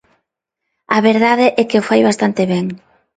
A 0.95 0.99
verdade 1.09 1.45
é 1.61 1.63
que 1.69 1.79
o 1.81 1.85
fai 1.89 2.01
bastante 2.09 2.41
ben. 2.51 2.65